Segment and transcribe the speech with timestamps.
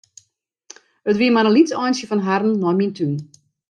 [1.09, 3.13] It wie mar in lyts eintsje fan harren nei myn tún.